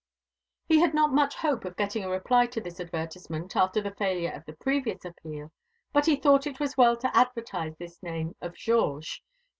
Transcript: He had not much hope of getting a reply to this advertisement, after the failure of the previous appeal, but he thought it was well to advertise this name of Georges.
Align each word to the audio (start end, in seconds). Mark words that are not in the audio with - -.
He 0.65 0.79
had 0.79 0.95
not 0.95 1.13
much 1.13 1.35
hope 1.35 1.63
of 1.63 1.77
getting 1.77 2.03
a 2.03 2.09
reply 2.09 2.47
to 2.47 2.59
this 2.59 2.79
advertisement, 2.79 3.55
after 3.55 3.81
the 3.81 3.93
failure 3.93 4.31
of 4.31 4.43
the 4.45 4.53
previous 4.53 5.05
appeal, 5.05 5.51
but 5.93 6.07
he 6.07 6.15
thought 6.15 6.47
it 6.47 6.59
was 6.59 6.75
well 6.75 6.97
to 6.97 7.15
advertise 7.15 7.77
this 7.77 8.01
name 8.01 8.35
of 8.41 8.55
Georges. 8.55 9.21